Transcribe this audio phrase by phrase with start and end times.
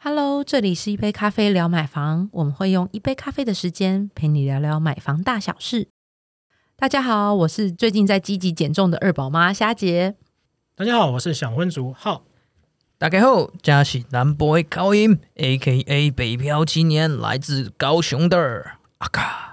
[0.00, 5.88] Hello，这里是一杯咖啡聊买房，我们会用一杯咖啡的时间陪你聊聊买房大小事。
[6.76, 10.14] 大家好，我是最近在积极减重的二宝妈虾姐。
[10.76, 12.22] 大家好，我是想婚族浩。
[12.96, 18.66] 大家好，嘉喜南 boy 高音，A.K.A 北漂青年，来自高雄的
[18.98, 19.47] 阿卡。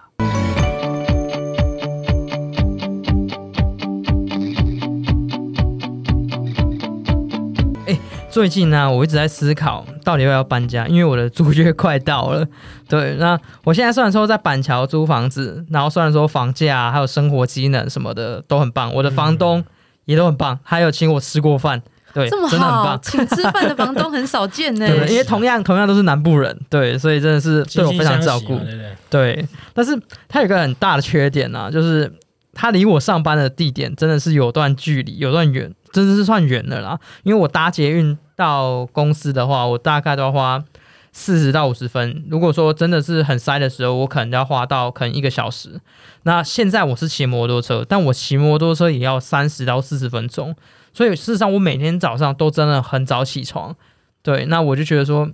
[8.36, 12.45] 最近呢，我一直在思考，到底要不要搬家，因为我的租约快到了。
[12.89, 19.63] 对，那我现在虽然说在板桥租房子，然后虽然说房价还有生活机能什么的都很棒，我的房东
[20.03, 21.81] 也都很棒，还有请我吃过饭。
[22.13, 22.99] 对，这么真的很好，棒。
[23.02, 24.83] 请吃饭的房东很少见呢。
[24.86, 28.95] 对，因为同样同样都是南部人，对，所以真的是对我非常照顾对对？
[29.09, 29.47] 对。
[29.73, 29.97] 但是
[30.27, 32.11] 他有个很大的缺点呢、就是
[32.53, 36.99] 他离我上班的地点真的是有段距离，有段远，真的是算远的啦。
[37.23, 40.62] 因为我搭捷运到公司的话，我大概都要花
[41.13, 42.26] 四十到五十分。
[42.30, 45.80] 如果说真的是很塞的时候，我可能要花到可能一个小时。
[46.23, 50.53] 那现在我是骑摩托车，但我骑摩托车也要三十到四十分钟。
[50.94, 53.73] 所以事实上，我每天早上都真的很早起床。
[54.22, 55.30] 对，那我就觉得说，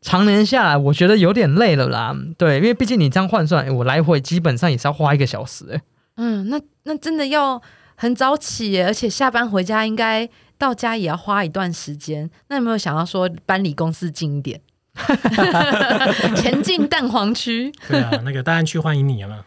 [0.00, 2.16] 常年下来，我觉得有点累了啦。
[2.38, 5.80] 对，因为毕竟你这样换算，我来回基本上也是要花一个小时、诶
[6.16, 7.60] 嗯，那那真的要
[7.94, 12.30] 很早起耶，而且下班回家应该到家也要花一段时间。
[12.48, 14.60] 那有没有想要说搬离公司近一点，
[16.36, 17.72] 前进蛋黄区？
[17.88, 19.44] 对啊，那个大安区欢迎你啊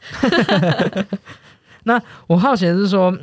[1.83, 2.01] 那。
[2.27, 3.15] 我好奇的是说，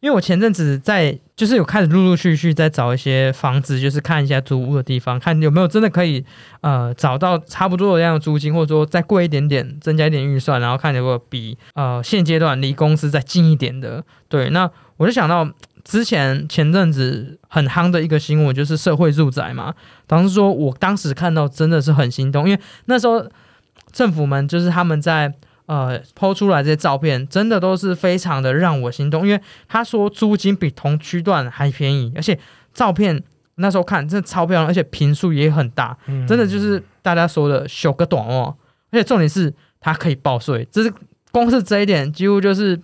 [0.00, 6.24] 因为我前阵子在就是有开始陆陆续续在找一些房子，就是看一下租屋的地方，看有没有真的可以
[6.60, 14.04] 呃找到差不多的这样的租金，或者说再贵一点点，增加一点预算，然后看有没有比呃现阶段离公司再近一点的。
[14.28, 15.48] 对，那我就想到
[15.82, 19.74] 之前前阵子很夯的一个新闻，就是社会住宅嘛。
[20.06, 23.28] 当时说我当时看到真的是很心动，因为那时候
[23.90, 25.34] 政府们就是他们在。
[25.68, 29.38] 呃，抛出来这些照片，真的都是非常的让我心动，因为
[29.68, 32.38] 他说租金比同区段还便宜，而且
[32.72, 33.22] 照片
[33.56, 36.26] 那时候看真的超漂亮，而且平数也很大，嗯。
[36.26, 38.56] 真的就是大家说的修个短哦，
[38.90, 40.90] 而且重点是它可以报税，这是
[41.30, 42.74] 光是这一点几乎就是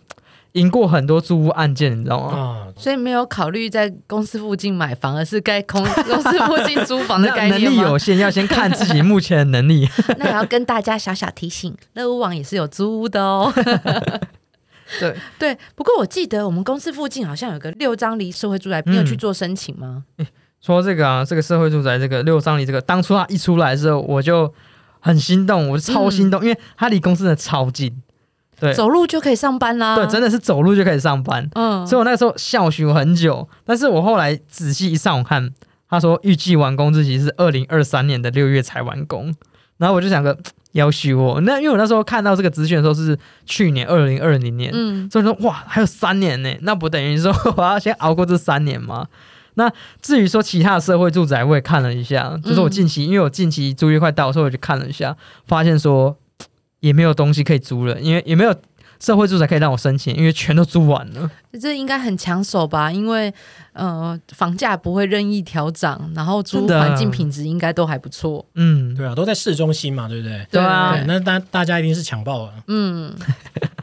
[0.54, 2.36] 赢过很多租屋案件，你知道吗？
[2.36, 7.98] 啊，所以没有考虑在公司附近买房，而是该公 公司附近租房的那概念吗能力有？
[7.98, 9.88] 限，要先看自己目前的能力。
[10.18, 13.52] 那也要跟大家小小提醒，乐屋网也是有租屋的哦。
[15.00, 20.04] 对，对，不过我记得我们公司附近好像有个六张离社会住宅，你有嗯去做申请吗？
[20.60, 24.52] 说这个啊，这个社会住宅这个六张里这个，当初它一出来的时候，我就
[25.00, 27.92] 很心动，我超心动，因为它离公司真的超近。
[28.64, 29.96] 对走路就可以上班啦。
[29.96, 31.48] 对，真的是走路就可以上班。
[31.54, 35.50] 嗯，所以我那个时候笑许很久，但是我后来仔细一上网看，
[35.88, 39.34] 他说预计完工日期是二零二三年的六月才完工，
[39.78, 40.36] 然后我就想个
[40.72, 43.16] 要许我，那因为我那时候看到这个资讯的时候是
[43.46, 49.06] 去年二零二零年，嗯，所以说哇还有三年呢，那不等于说我要先熬过这三年吗？
[49.56, 49.70] 那
[50.02, 56.16] 至于说其他的社会住宅，我也看了一下，就是我近期，因为我近期租约快到，所以我就看了一下，发现说
[56.84, 58.54] 也没有东西可以租了，因为也没有
[59.00, 61.30] 社会住宅可以让我申请，因为全都租完了。
[61.58, 62.92] 这应该很抢手吧？
[62.92, 63.32] 因为
[63.72, 68.44] 呃，房价不会任意调涨，然后租环境品质应该都还不错。
[68.54, 70.46] 嗯，对啊，都在市中心嘛，对不对？
[70.50, 72.52] 对啊对，那大大家一定是抢爆了。
[72.66, 73.14] 嗯，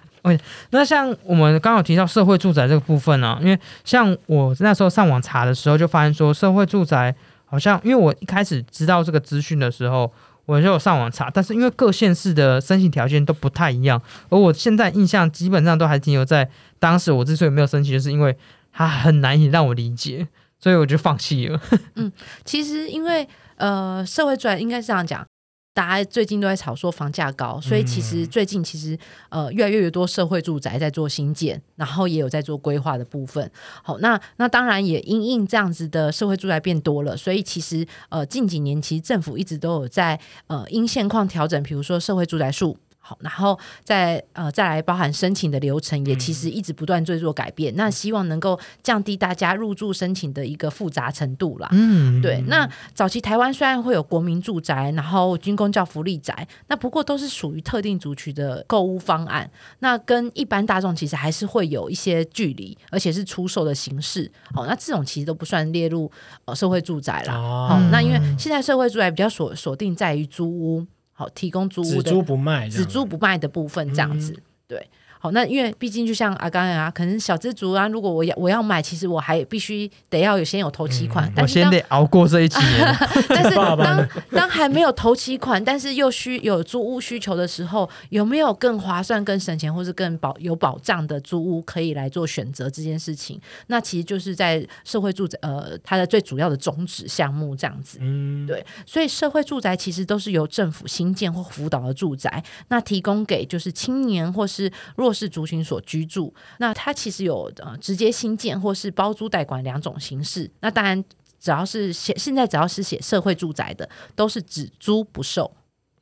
[0.69, 10.11] 那像我们刚好提到社会住宅这个部分啊，因为像我那时候上网查的时候，就发现说社会住宅好像，因为我一开始知道这个资讯的时候，
[10.45, 18.35] 我就上网查，但是因为各县市的申请条件都不太一样，而我现在印象基本上都还停留在当时我之所以没有申请，就是因为
[18.71, 20.27] 它很难以让我理解，
[20.59, 21.61] 所以我就放弃了。
[21.95, 22.11] 嗯
[22.43, 25.25] 其实因为呃，社会转应该是这样讲。
[25.73, 28.97] 大家最近都在吵说房价高，所以其实最近其实
[29.29, 33.49] 呃越来越多社会住宅在做新建，然后也有在做规划的部分。
[33.81, 42.77] 好，那那当然也因应这样子的社会住宅变多了，所以其实呃近几年其实政府一直都有在呃因现况调整，比如说社会住宅数。
[43.03, 47.75] 好，然后再呃再来包含申请的流程，也其实一直不断在做改变。
[47.75, 51.67] 那希望能够降低大家入住申请的一个复杂程度啦。
[51.71, 59.49] 嗯，对，那早期台湾虽然会有国民住宅，然后军工教福利宅，那不过都是属于特定族群的购物方案，
[59.79, 64.31] 那跟一般大众其实还是会有一些距离，而且是出售的形式。
[64.53, 66.09] 好，那这种其实都不算列入
[66.45, 67.33] 呃社会住宅啦。
[67.33, 70.85] 哦好，那因为现在社会住宅比较锁锁定在于租屋，
[71.21, 74.41] 好提供租屋的只租不卖，只租不卖的部分这样子。
[74.67, 74.89] 对，
[75.21, 82.57] 好，那因为毕竟就像阿刚啊，可能小资族啊，如果我要我要买，其实我还必须得要有先有头期款，我先但是当得熬过这一期。
[83.29, 93.39] 但是当当还没有头期款，但是又需有租屋需求的时候，有没有更划算、更省钱，或是更保有保障的租屋可以来做选择这件事情？
[93.67, 97.99] 那其实就是在社会住宅呃它的最主要的宗旨项目这样子。
[98.01, 106.33] 嗯，对，所以社会住宅其实都是由政府新建或辅导的住宅，那提供给就是青年或是弱是族群所居住。
[106.59, 110.49] 那它其实有呃直接新建或是包租代管两种形式。
[110.59, 111.03] 那当然，
[111.39, 115.51] 只要是写现在只要是写社会住宅的，都是只租不售。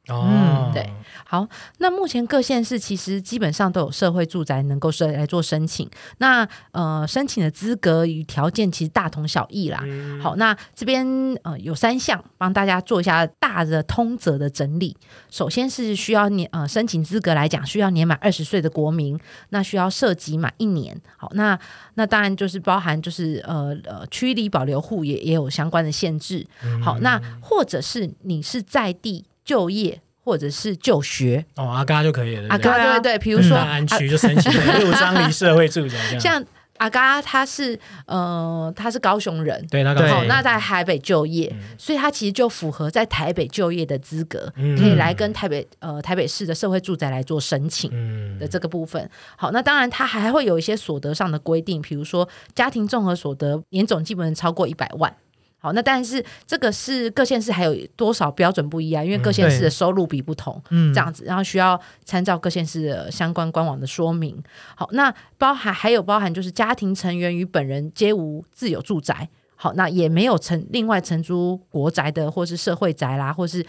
[0.10, 0.90] 哦，嗯对
[1.26, 1.48] 好，
[1.78, 5.88] 那目前各县市其实基本上都有社会住宅能够申来做申请。
[6.18, 9.80] 那呃，申请的资格与条件其实大同小异啦。
[9.84, 11.06] 嗯好，那这边
[11.44, 14.98] 呃有三项，帮大家做一下大的通则的整理。
[15.30, 19.20] 首先是需要年呃申请资格来讲，需要年满二十岁的国民，
[19.50, 21.00] 那需要涉及满一年。
[21.16, 21.58] 好，那
[21.94, 26.48] 那当然就是包含就是呃呃区里保留户也也有相关的限制。
[26.84, 32.64] 好，那或者是你是在地就业或者是就学，哦，阿嘎就可以了，阿对？
[32.64, 36.46] 对嘎对对对，比如说大安区就申请 六张离社会住宅这样，像
[36.78, 39.66] 阿嘎他是呃他是高雄人。
[39.72, 41.76] 对那个对好，那在台北就业，嗯。
[41.80, 44.78] 所以他其实就符合在台北就业的资格，嗯。
[44.78, 47.90] 可以来跟台北呃台北市的社会住宅来做申请。
[47.92, 48.38] 嗯。
[48.38, 55.14] 的这个部分，好，那当然他还会有一些所得上的规定，比如说家庭综合所得年总基本能超过一百万。
[55.60, 64.42] 好，那但是这个是各县市还有多少标准不一样，因为各县市的收入比不同，嗯这样子，然后需要参照各县市的相关官网的说明。
[64.76, 69.28] 好，那包含还有包含就是家庭成员与本人皆无自有住宅。
[69.62, 73.62] 好，那也没有承另外承租国宅的，或是社会宅啦，或是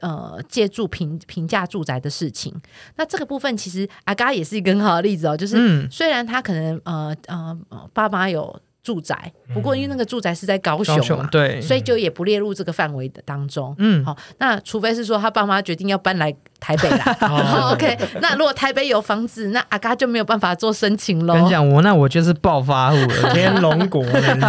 [0.00, 2.54] 呃借助平平价住宅的事情。
[2.94, 13.72] 那这个部分其实阿嘎也是一个很好的例子哦，就是嗯，虽然他可能呃呃呃爸妈有住宅，不过因为那个住宅是在高雄嘛，对，所以就也不列入这个范围的当中。
[13.78, 17.16] 嗯，好，那除非是说他爸妈决定要搬来台北啦。
[17.22, 21.50] 哦 OK，那如果台北有房子，那阿嘎就没有办法做申请喽跟你。
[21.50, 23.30] 讲，我那我就是暴发户了。
[23.32, 24.40] 天龙国人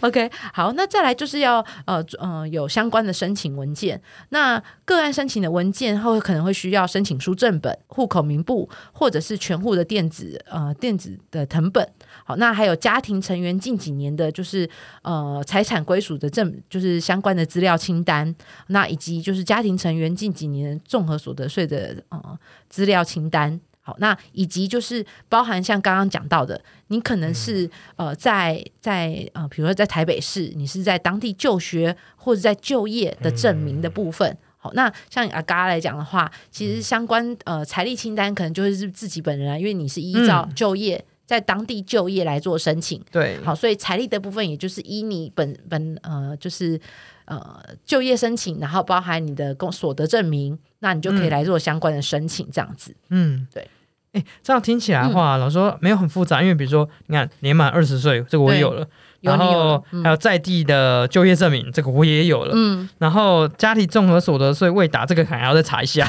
[0.00, 4.00] ，OK，好，那再来就是要呃呃有相关的申请文件。
[4.30, 11.86] 那个案申请的文件后可能会需要申请书正本、户口名簿，或者是全户的电子呃电子的誊本。
[12.28, 14.68] 好，那还有家庭成员近几年的就是
[15.00, 18.34] 呃财产归属的证，就是相关的资料清单。
[18.66, 22.38] 那以及就是家庭成员近几年综合所得税的呃
[22.68, 23.58] 资料清单。
[23.80, 34.36] 好，那以及就是包含像刚刚讲到的，你可能是、呃在在呃，比如说在台北市，你是在当地就学或者在就业的证明的部分。
[34.58, 43.04] 好，那像阿嘎来讲的话，其实相关呃财力清单可能就是自己本人啊，因为你是依照嗯就业、在当地就业来做申请。
[43.12, 46.80] 对，好，所以财力的部分也就是依你本本呃就是
[47.26, 52.96] 呃就业申请，然后包含你的工所得证明，那你就可以嗯来做相关的申请，这样子。
[53.10, 53.68] 嗯，对。
[54.12, 58.88] 哎，这样听起来的话，老实说没有很复杂，因为比如说，你看年满二十岁，这个我也有了，
[59.20, 66.08] 然后还有在地的就业证明，这个我也有了，嗯，然后家庭综合所得税未达，这个可能还要再查一下。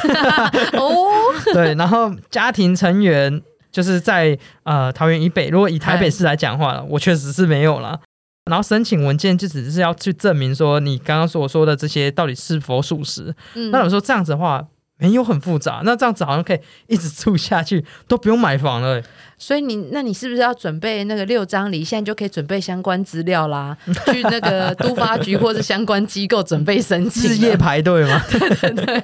[0.78, 1.08] 哦，
[1.54, 8.00] 对，然后家庭成员就是在呃桃园以北，如果以台北市来讲话了，我确实是没有了。
[8.46, 13.36] 然后申请文件就只是要去证明说你刚刚所说的这些到底是否属实。
[13.54, 14.66] 嗯那有时候这样子的话
[15.00, 19.02] 没有很复杂，那这样子好像可以一直住下去，都不用买房了。
[19.42, 23.76] 所以你那你是不是要准备那个六张里，现在就可以准备相关资料啦？
[24.12, 28.22] 去那个都发局或者相关机构准备申请夜排队吗
[28.76, 29.04] 对？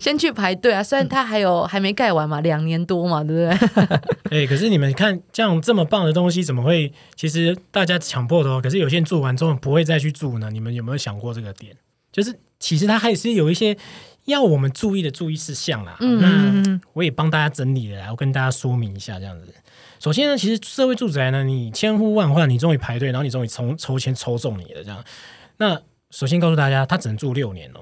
[0.00, 0.82] 先去排队啊。
[0.82, 3.98] 虽然它还有还没盖完嘛，两年多嘛，对不对？
[4.42, 6.90] 哎，可是你们看这样这么棒的东西，怎么会？
[7.14, 10.50] 其实大家强迫的哦，可是有些人住完之后不会再去住呢。
[10.50, 11.76] 你们有没有想过这个点？
[12.10, 13.76] 就是其实它还是有一些
[14.26, 15.96] 要我们注意的注意事项啦。
[16.00, 19.52] 嗯那嗯，我也帮大家整理了来，我跟大家说明一下这样子。
[19.98, 25.02] 首先呢，其实社会住宅呢，你千呼万唤，你终于排队，然后你终于抽抽签抽中你了这样。
[25.56, 25.80] 那
[26.10, 27.80] 首先告诉大家，他只能住六年哦。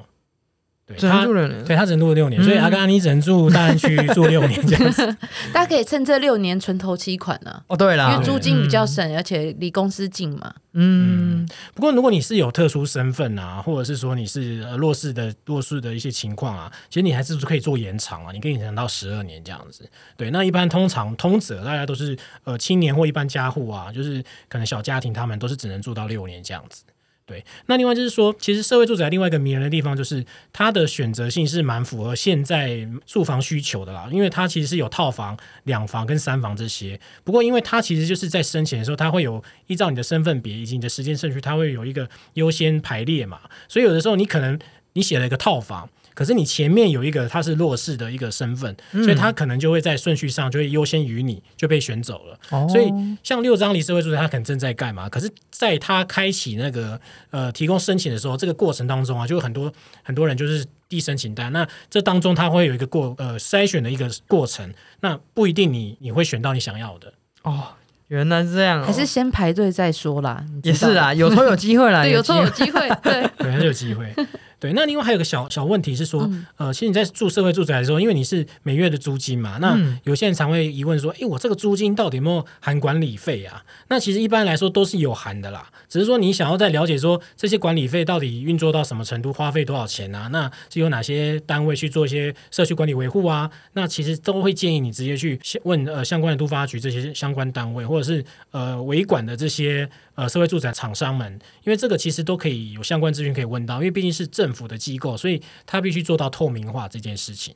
[0.86, 1.64] 对，只能他。
[1.64, 5.16] 对他只能住六年，所以嗯阿刚你只能住大安区住六年这样子。
[5.52, 10.54] 大家可以趁这六年存头期款呢、哦，对因啦为，租金比较省，而且离公司近嘛。
[10.76, 19.88] 嗯，不过，如果你是有特殊身份啊，或者是说你是呃弱势的弱势的一些情况啊，其实你还是可以做延长啊，你可以延长到十二年这样子。
[20.16, 26.82] 对，那一般通常通则大家都是呃青年或一般家户啊，就是可能小家庭他们都是只能住到六年这样子。
[27.26, 34.06] 对，那另外就是说，其实社会住宅另外一个迷人的地方，就是它的选择性是蛮符合现在住房需求的啦。
[34.12, 37.00] 因为它其实是有套房、两房跟三房这些。
[37.24, 43.40] 不过，因为它其实就是在申请的时候，它会有依照你的身份别以及你的时间顺序，它会有一个优先排列嘛。
[43.68, 44.58] 所以有的时候你可能
[44.92, 45.88] 你写了一个套房。
[46.14, 52.68] 可是你前面有一个他是弱势的一个身份，所以他可能就会在顺序上就会优先于你，就被选走了。
[52.68, 52.92] 所以
[53.22, 55.08] 像六张离社会住宅，他可能正在盖嘛。
[55.08, 61.52] 可是在他开启那个呃提供申请的时候，这个过程当中啊，就有很多很多人就是递申请单。
[61.52, 67.68] 那这当中他会有一个过呃筛选的一个过程，那不一定你你会选到你想要的哦。
[68.08, 70.44] 原来是这样，还是先排队再说啦。
[70.62, 74.14] 也是啊，有抽有机会啦， 对，有抽有机会，对， 对，还是有机会。
[74.58, 83.64] 对，那另外还有个小小问题是说，呃，其实你在住社会住宅的时候，因为你是每月的租金嘛，那有些人常会疑问说，哎，我这个租金到底有没有含管理费啊？
[83.88, 90.28] 那其实一般来说都是有含的啦，只是说你想要再了解说这些管理费到底运作到什么程度，花费多少钱啊？
[90.32, 93.50] 那是有哪些单位去做一些社区管理维护啊？
[93.74, 99.88] 那其实都会建议你直接去问呃相关的都发局这些相关单位，或者是呃维管的这些。
[100.16, 101.32] 呃，社会住宅厂商们，
[101.64, 107.54] 因为这个其实都可以有相关资讯可以问到，因为毕竟是政府的机构，所以他必须做到透明化这件事情。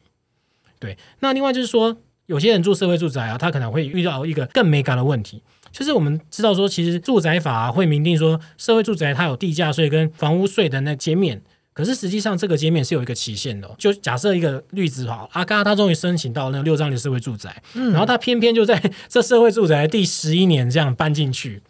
[0.78, 11.42] 对，那另外就是说，有些人住社会住宅啊，他可能会遇到一个更没感的问题，就是我们知道说，其实住宅法会明定说，社会住宅它有地价税跟房屋税的那减免，
[11.74, 13.70] 可是实际上这个减免是有一个期限的。
[13.76, 21.60] 就假设一个绿子哈，阿嘎他终于申请到那六张的社会住宅，然后他偏偏就在这社会住宅第十一年这样搬进去。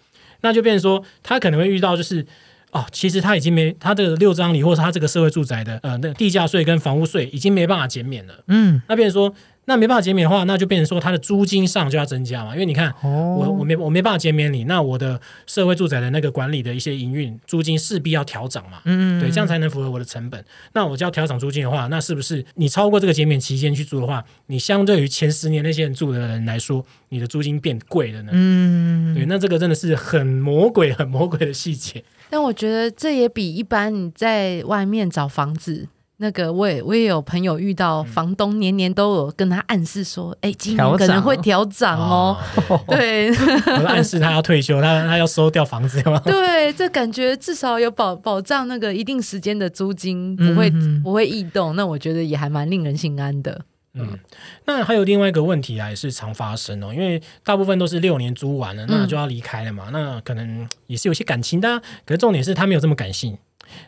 [0.41, 2.25] 那就变成说，他可能会遇到就是，
[2.71, 8.45] 哦，其实他已经没他的六张里，或是他这个社会住宅的呃那地价税跟房屋税已经没办法减免了。
[8.49, 9.35] 嗯，那变成说。
[9.69, 20.43] 那没办法减免的话，那就变成说它的租金上就要增加嘛，因为你看，我我没我没办法减免你，那我的社会住宅的那个管理的一些营运租金势必要调涨嘛，嗯，对，这样才能符合我的成本。
[20.73, 28.31] 那我就要调涨租金的话，那是不是你超过这个减免期间去租的话，你相对于前十年那些人住的人来说，你的租金变贵了呢？
[28.33, 32.03] 嗯，对，那这个真的是很魔鬼、很魔鬼的细节。
[32.31, 35.89] 但我觉得这也比一般你在外面找房子。
[36.21, 42.37] 那个我也我也有朋友遇到房东年年都有跟他暗示说，哎，今年可能会调涨哦。
[42.89, 43.33] 对，
[43.87, 46.21] 暗示他要退休，他他要收掉房子吗？
[46.27, 50.69] 对，这感觉至少有保保障那个一定时间的租金不会
[51.05, 53.65] 不会异动，那我觉得也还蛮令人心安的。
[53.95, 54.19] 嗯，
[54.67, 63.39] 那还有另外一个问题啊，也是常发生哦，因为大部分都是六年租完了，那就要离开了嘛，那可能也是有些感情的，可是重点是他没有这么感性，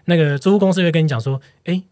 [0.05, 1.83] 那个租屋公司会跟你讲说，哎。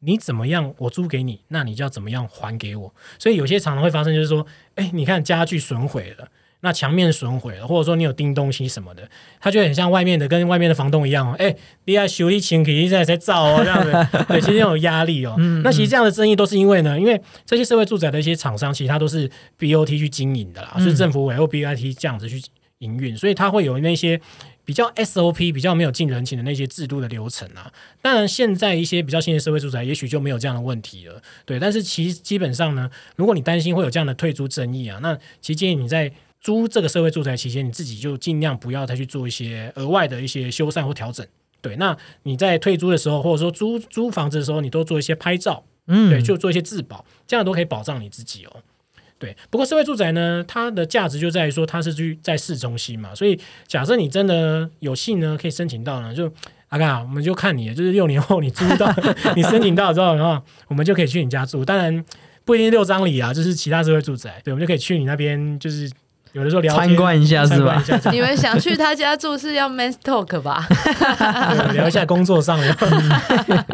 [0.00, 0.72] 你怎么样？
[0.78, 2.94] 我租给你，那你就要怎么样还给我。
[3.18, 6.28] 所以有些常常会发生，就是说，哎，你看家具损毁了，
[6.60, 9.08] 那墙面损毁了，或者说你有钉东西什么的，
[9.40, 11.34] 他就很像外面的，跟外面的房东一样哦。
[11.38, 11.54] 哎，
[11.86, 13.92] 你要修理钱，肯定在在造哦，这样子。
[14.28, 15.34] 对，其实有压力哦。
[15.64, 19.28] 那其实这样的争议都是因为呢，因为这些社会住宅的一些厂商，其实它都是
[19.58, 22.40] BOT 去经营的啦，是政府委或 BIT 这样子去
[22.78, 24.20] 营运，所以它会有那些。
[24.68, 27.72] 比较 SOP 比较没有近人情的那些制度的流程啊，
[28.02, 31.58] 当然现在一些比较新的社会住宅也许就没有这样的问题了，对。
[31.58, 41.26] 但是其基本上呢，如果你担心会有这样的退租争议啊，那其实建议你在租这个社会住宅期间，你自己就尽量不要再去做一些额外的一些修缮或调整。
[41.62, 48.56] 对，那你在退租的时候，或者说租租房子的时候，你都做一些拍照，嗯，对，就做一些自保，这样都可以保障你自己哦。
[49.18, 56.32] 对，不过社会住宅呢，它的价值就在于说它是居在市中心嘛，所以假设你真的有幸呢，可以申请到呢，就
[56.68, 58.94] 阿嘎，我们就看你，就是六年后你租到，
[59.34, 61.64] 你申请到之后，然后我们就可以去你家住。
[61.64, 62.04] 当然
[62.44, 65.90] 不一定六张里啊，就是其他社会住宅，对，我们就可以去你那边，就是
[66.32, 67.82] 有的时候聊参观一下是吧？
[68.12, 70.64] 你们想去他家住是要 man talk 吧？
[71.74, 72.76] 聊一下工作上的。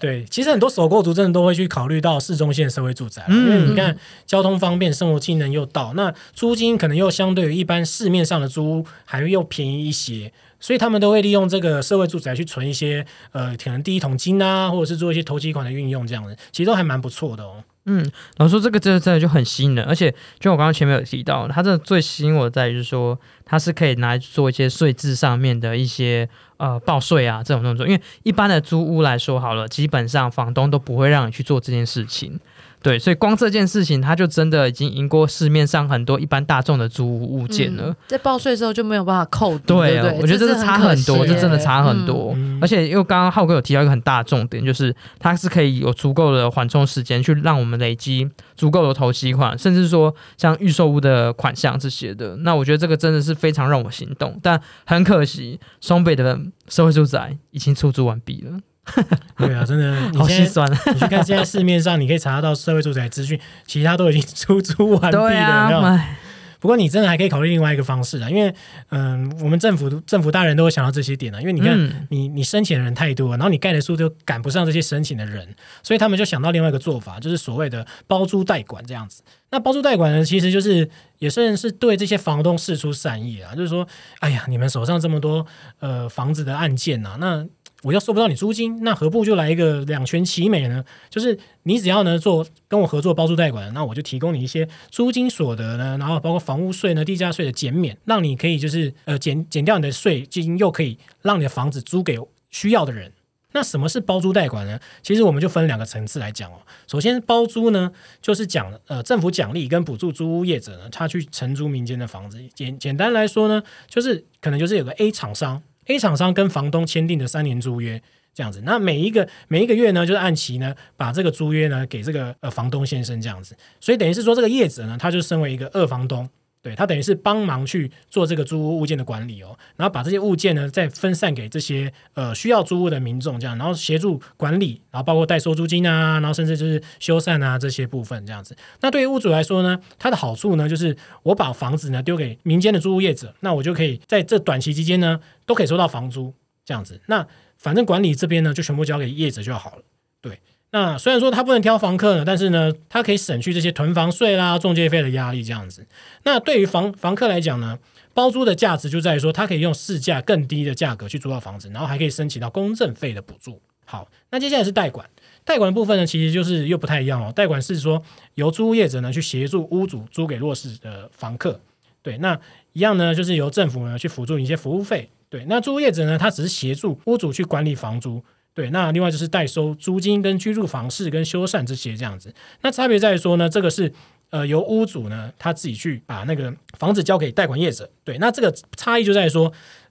[0.00, 3.94] 对，其实很多首购族真的都会去考虑到市中线社会住宅，因为你看
[4.26, 17.62] 交通方便，生活机能又到，那租金可能又相对于一般市面上的租屋还又便宜一些，所以他们都会利用这个社会住宅去存一些呃，可能第一桶金啊，或者是做一些投机款的运用，这样子其实都还蛮不错的哦。
[17.86, 18.04] 嗯，
[18.36, 32.38] 老师说这个真的真的就很吸引人，而且就我刚刚前面有提到，它这最吸引我在于说，它是可以拿来做一些税制上面的一些呃报税啊这种动作，因为一般的租屋来说好了，基本上房东都不会让你去做这件事情。
[32.82, 37.88] 对，所以光这件事情，它就真的已经赢过市面上很多一般大众的租屋物件了。
[37.88, 42.32] 嗯在报税的时候就没有办法扣抵，对啊对不，对，我觉得这是差很多，这这真的差很多。
[42.36, 52.36] 嗯而且又刚刚浩哥有提到一个很大的重点，就是它是可以有足够的缓冲时间，去让我们累积足够的头期款，甚至说像预售屋的款项这些的。
[52.38, 58.58] 那我觉得这个真的是非常让我心动，但很可惜，双北的社会住宅已经出租完毕了，
[59.36, 60.70] 对啊，真的，你好心酸。
[60.94, 65.66] 你去看现在市面上，你可以查得到社会住宅资讯，其他都已经出租完毕了。
[65.68, 66.16] 没有哎
[66.60, 68.54] 不过你真的还可以考虑另外一个方式啊，因为
[68.90, 71.70] 嗯，我们政府政府大人都会想到这些点啊，因为你看。
[71.74, 79.22] 嗯你你申请的人太多，然后你盖的数就赶不上这些申请的人，所以他们就想到另外一个做法，就是所谓的包租代管这样子。
[79.50, 83.86] 那包租代管呢，其实就是也算是对这些房东示出善意啊，就是说，
[84.18, 85.46] 哎呀，你们手上这么多
[85.78, 87.46] 呃房子的案件啊，那
[87.82, 90.84] 我又收不到你租金，那何不就来一个两全其美呢？
[91.08, 102.18] 就是你只要呢做跟我合作包租代管，那我就提供你一些租金所得呢，然后包括房屋税呢、地价税的减免，让你可以就是呃减减掉你的税金，又可以让你的房子租给
[102.50, 103.12] 需要的人。
[103.52, 104.78] 那什么是包租代管呢？
[105.02, 106.58] 其实我们就分两个层次来讲哦。
[106.86, 107.90] 首先，包租呢，
[108.22, 112.38] 就是讲呃政府奖励跟补助租屋业者呢，他去承租民间的房子。
[112.54, 115.60] 简简单来说呢，就是可能就是有个 A 厂商
[115.90, 118.00] ，A 厂商跟房东签订的三年租约。
[118.32, 126.30] 这样子，那每一个每一个月呢，就是按期呢，把这个租约呢给这个呃房东先生这样子，所以等于是说这个业者呢，他就身为一个二房东，
[126.62, 138.54] 对他等于是帮忙去做这个租屋物件的管理哦，然后把这些物件呢再分散给这些呃需要租屋的民众，这样，然后协助管理，然后包括代收租金啊，然后甚至就是修缮啊这些部分这样子。
[138.80, 147.00] 那对于屋主来说呢，它的好处呢就是我把房子呢丢给民间的租屋业者，那我就可以在这短期期间呢都可以收到房租这样子。
[147.06, 147.26] 那
[147.56, 149.82] 反正管理这边呢就全部交给业者就好了，
[150.20, 150.38] 对。
[150.72, 155.84] 那虽然说他不能挑房客呢，但是呢，他可以省去这些囤房税啦、中介费的压力，这样子。
[156.22, 157.78] 那对于房房客来讲呢，
[158.14, 163.60] 包租的价值就在于说，他可以用市价更低的价格去租到房子，然后还可以申请到公证费的补助。
[163.84, 165.04] 好，那接下来是代管，
[165.44, 167.32] 代管的部分呢，其实就是又不太一样哦。
[167.34, 168.00] 代管是说
[168.34, 171.60] 由租屋业者呢去协助屋主租给弱势的房客，
[172.00, 172.38] 对，那
[172.74, 178.22] 一样呢，就是由政府呢去辅助一些服务费，对，那租屋业者呢，他只是协助屋主去管理房租。
[178.52, 182.34] 对，那另外就是代收租金、跟居住房事、跟修缮这些这样子。
[182.62, 183.90] 那差别在于说呢，这个是
[184.30, 187.88] 呃由屋主呢他自己去把那个房子交给代管业者。
[188.04, 189.50] 对，那这个差异就在于说，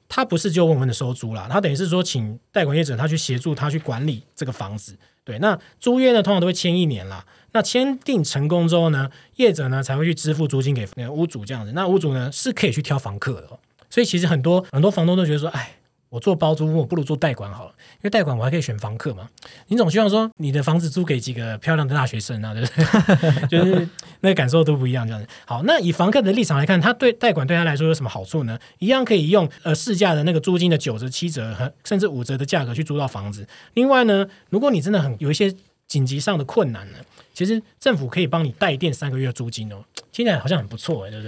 [0.09, 4.95] 他不是就稳稳的收租啦，他等于是说请代管业者他去协助他去管理这个房子。
[5.23, 7.25] 对，那租约呢通常都会签一年啦。
[7.53, 11.71] 那签订成功之后呢，业者呢才会去支付租金给屋主这样子。
[11.73, 13.47] 那屋主呢是可以去挑房客的、
[13.89, 15.77] 所以其实很多很多房东都觉得说，哎。
[16.09, 19.29] 我做包租，我不如做代管好了，因为代管我还可以选房客嘛。
[19.67, 23.47] 你总希望说你的房子租给几个漂亮的大学生啊，对不对？
[23.47, 23.87] 就是
[24.21, 25.23] 那个感受都不一样，这样。
[25.45, 28.57] 好，那以房客的立场来看，他对代管对他来说有什么好处呢？
[28.79, 33.47] 一样可以用呃市价的那个租金的九折、七折和甚至五折的价格去租到房子。
[33.75, 35.53] 另外呢，如果你真的很有一些
[35.89, 36.99] 紧急上的困难呢，
[37.33, 41.25] 其实政府可以帮你代垫三个月租金哦，听起来好像很不错哎，对不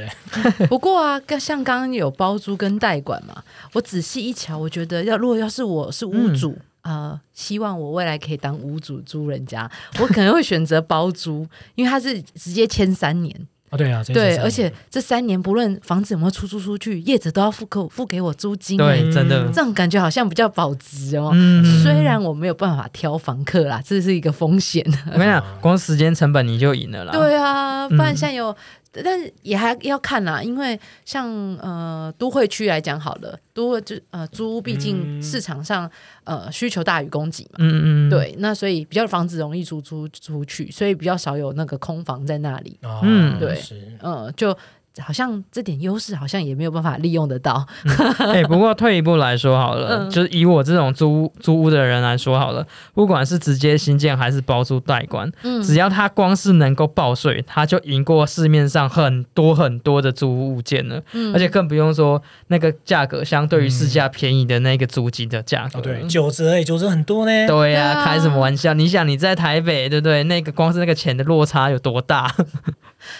[0.57, 0.67] 对？
[0.69, 3.43] 不过啊，像刚刚有包租跟代管嘛，
[3.73, 9.69] 我仔细一瞧，我觉得要如果要是我是屋主，呃，希望我未来可以当屋主租人家，
[9.99, 13.35] 我可能会选择包租，因为他是直接签三年，
[13.71, 21.31] 啊，对啊，对，而且这三年不论房子有没有出租出去，业者都要付给我付给我租金、对，欸真的嗯，这种感觉好像比较保值哦。
[21.33, 24.85] 嗯虽然我没有办法挑房客啦，这是一个风险。
[25.13, 27.13] 我跟你讲，光时间成本你就赢了啦。
[27.13, 28.53] 对啊，不然嗯现在有，
[28.91, 35.21] 但是也还要看啦，因为像呃都会区来讲好了，都会就呃租屋毕竟嗯。
[35.23, 35.89] 市场上、
[36.25, 38.09] 呃需求大于供给嘛，嗯，嗯。
[38.09, 44.57] 嗯，对，那所以比较房子容易租出出去，所以比较少有那个空房在那里，啊，嗯对嗯呃，就
[45.01, 47.65] 好像这点优势好像也没有办法利用得到，
[48.19, 65.79] 哎、不过退一步来说好了，嗯就是以我这种租租屋的人来说好了，不管是直接新建还是包租代管，嗯只要他光是能够报税，他就赢过市面上很多很多的租屋物件了，嗯而且更不用说那个价格相对于市价便宜的那个租金的价格。
[65.79, 67.47] 哦，对，九折哎，九折很多呢。
[67.47, 68.73] 对呀、开什么玩笑？
[68.73, 70.23] 你想你在台北，对不对？
[70.23, 72.29] 那个光是那个钱的落差有多大？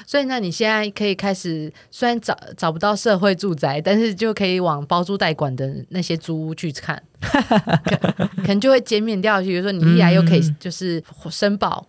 [0.06, 9.42] 所以那你现在可以开始，虽然找找不到社会住宅，但是就可以往包租代管的那些租屋去看， 可可能就会减免掉。
[9.42, 11.88] 比如说你一来又可以嗯就是申报。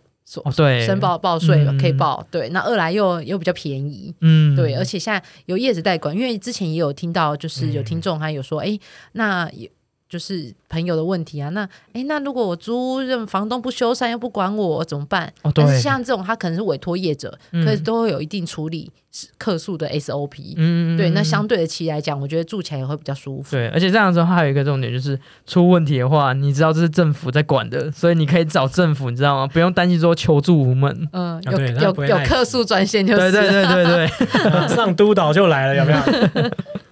[0.57, 8.79] 对，申报报税嗯可以报，对，那二来又又比较便宜，嗯，对，而且现在有业主代管，因为之前也有听到，就是有嗯听众他有说，哎、
[9.13, 9.69] 那有
[10.13, 11.49] 就是朋友的问题啊。
[11.49, 15.33] 那哎，那如果我租任，房东不修缮又不管我怎么办？
[15.41, 18.93] 哦，但是对，像这种，他可能是委托业者，嗯可是都会有一定处理
[19.39, 20.53] 客诉的 SOP。
[20.57, 23.53] 嗯对，那相对的期来讲，我觉得住起来也会比较舒服。
[23.53, 29.47] 对，而且这样子的话，还有一个重点就是出问题的话，你知道这是政府在管的，所以你可以找政府，你知道吗？
[29.47, 31.09] 不用担心说求助无门。
[31.13, 34.11] 嗯，啊有有有客诉专线就是对对对对
[34.51, 36.51] 对， 上督导就来了，有没有？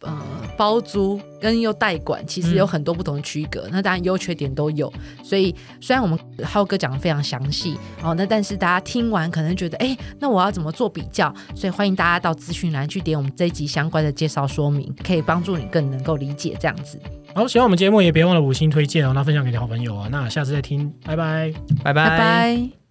[0.00, 0.22] 呃，
[0.56, 4.92] 包租跟又代管其实嗯有很多不同的区隔，那当然优缺点都有。
[5.24, 11.34] 所以虽然我们浩哥讲的非常详细哦，那但是大家听完可能觉得，哎，那我要怎么做比较？
[11.54, 17.00] 所以欢迎大家到资讯栏去点我们这一集相关的介绍说明，可以帮助你更能够理解这样子。
[17.34, 21.52] 好，喜欢我们节目也别忘了五星推荐哦，那分享给你好朋友啊，那下次再听，拜拜。
[21.82, 22.85] 拜拜拜